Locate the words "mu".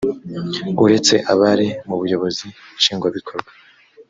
1.87-1.95